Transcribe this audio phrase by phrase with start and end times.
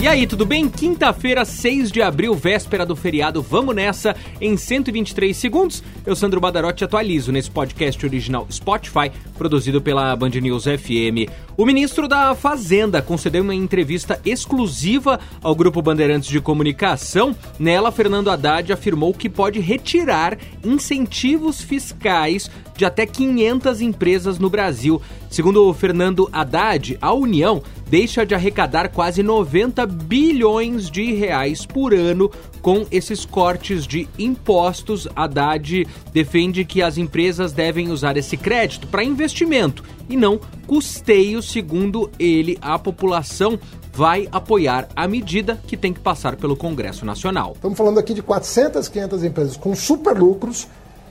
[0.00, 0.68] E aí, tudo bem?
[0.68, 3.42] Quinta-feira, 6 de abril, véspera do feriado.
[3.42, 5.82] Vamos nessa em 123 segundos.
[6.06, 11.28] Eu, Sandro Badarotti, atualizo nesse podcast original Spotify, produzido pela Band News FM.
[11.56, 17.34] O ministro da Fazenda concedeu uma entrevista exclusiva ao Grupo Bandeirantes de Comunicação.
[17.58, 25.02] Nela, Fernando Haddad afirmou que pode retirar incentivos fiscais de até 500 empresas no Brasil.
[25.28, 31.92] Segundo o Fernando Haddad, a União deixa de arrecadar quase 90 bilhões de reais por
[31.92, 32.30] ano
[32.62, 35.08] com esses cortes de impostos.
[35.16, 42.08] Haddad defende que as empresas devem usar esse crédito para investimento e não custeio, segundo
[42.16, 43.58] ele, a população
[43.92, 47.54] vai apoiar a medida que tem que passar pelo Congresso Nacional.
[47.56, 50.68] Estamos falando aqui de 400, 500 empresas com super lucros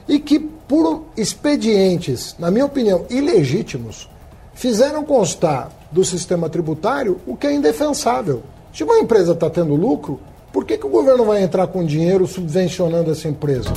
[0.07, 4.09] e que, por expedientes, na minha opinião, ilegítimos,
[4.53, 8.43] fizeram constar do sistema tributário o que é indefensável.
[8.73, 10.19] Se uma empresa está tendo lucro,
[10.51, 13.71] por que, que o governo vai entrar com dinheiro subvencionando essa empresa?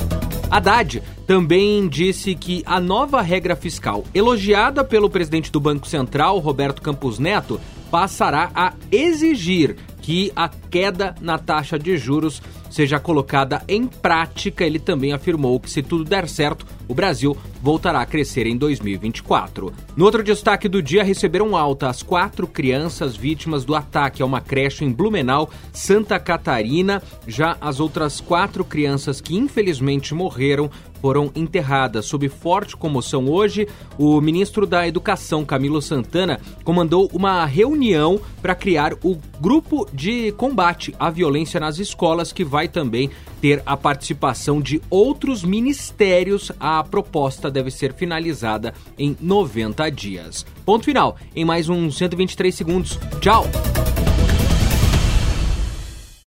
[0.49, 6.81] Haddad também disse que a nova regra fiscal, elogiada pelo presidente do Banco Central, Roberto
[6.81, 7.59] Campos Neto,
[7.89, 14.65] passará a exigir que a queda na taxa de juros seja colocada em prática.
[14.65, 19.71] Ele também afirmou que, se tudo der certo, o Brasil voltará a crescer em 2024.
[19.95, 24.41] No outro destaque do dia, receberam alta as quatro crianças vítimas do ataque a uma
[24.41, 27.03] creche em Blumenau, Santa Catarina.
[27.27, 32.05] Já as outras quatro crianças que infelizmente morreram foram enterradas.
[32.05, 33.67] Sob forte comoção hoje,
[33.97, 40.93] o ministro da Educação, Camilo Santana, comandou uma reunião para criar o grupo de combate
[40.99, 43.09] à violência nas escolas, que vai também
[43.41, 46.51] ter a participação de outros ministérios.
[46.59, 50.45] A proposta deve ser finalizada em 90 dias.
[50.63, 52.99] Ponto final, em mais uns 123 segundos.
[53.19, 53.45] Tchau!